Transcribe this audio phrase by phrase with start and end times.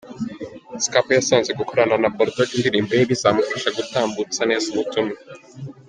[0.83, 5.15] Skpado yasanze gukorana na BullDogg indirimbo ye bizamufasha gutambutsa neza ubutumwa.